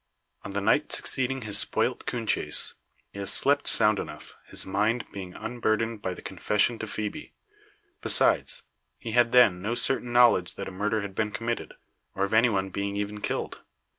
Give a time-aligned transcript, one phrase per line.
[0.43, 2.73] On the night succeeding his spoilt coon chase,
[3.13, 7.33] he has slept sound enough, his mind being unburdened by the confession to Phoebe.
[8.01, 8.63] Besides,
[8.97, 11.75] he had then no certain knowledge that a murder had been committed,
[12.15, 13.59] or of any one being even killed.